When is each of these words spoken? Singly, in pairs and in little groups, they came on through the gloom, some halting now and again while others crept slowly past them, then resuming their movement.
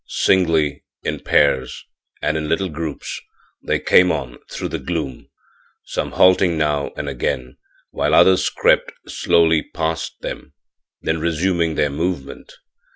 Singly, 0.07 0.83
in 1.03 1.19
pairs 1.19 1.85
and 2.23 2.35
in 2.35 2.49
little 2.49 2.69
groups, 2.69 3.21
they 3.61 3.77
came 3.77 4.11
on 4.11 4.39
through 4.49 4.69
the 4.69 4.79
gloom, 4.79 5.29
some 5.85 6.13
halting 6.13 6.57
now 6.57 6.89
and 6.97 7.07
again 7.07 7.57
while 7.91 8.15
others 8.15 8.49
crept 8.49 8.93
slowly 9.07 9.61
past 9.61 10.19
them, 10.21 10.53
then 11.03 11.19
resuming 11.21 11.75
their 11.75 11.91
movement. 11.91 12.51